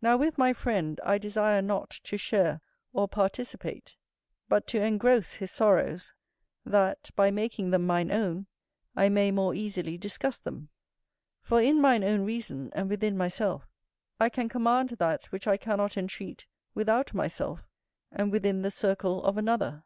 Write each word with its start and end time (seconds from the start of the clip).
Now 0.00 0.16
with 0.16 0.38
my 0.38 0.52
friend 0.52 1.00
I 1.02 1.18
desire 1.18 1.60
not 1.60 1.90
to 1.90 2.16
share 2.16 2.60
or 2.92 3.08
participate, 3.08 3.96
but 4.48 4.68
to 4.68 4.80
engross, 4.80 5.34
his 5.34 5.50
sorrows; 5.50 6.14
that, 6.64 7.10
by 7.16 7.32
making 7.32 7.70
them 7.72 7.84
mine 7.84 8.12
own, 8.12 8.46
I 8.94 9.08
may 9.08 9.32
more 9.32 9.54
easily 9.56 9.98
discuss 9.98 10.38
them: 10.38 10.68
for 11.42 11.60
in 11.60 11.80
mine 11.80 12.04
own 12.04 12.20
reason, 12.20 12.70
and 12.72 12.88
within 12.88 13.16
myself, 13.16 13.66
I 14.20 14.28
can 14.28 14.48
command 14.48 14.90
that 14.90 15.24
which 15.32 15.48
I 15.48 15.56
cannot 15.56 15.96
entreat 15.96 16.46
without 16.72 17.12
myself, 17.12 17.68
and 18.12 18.30
within 18.30 18.62
the 18.62 18.70
circle 18.70 19.24
of 19.24 19.36
another. 19.36 19.82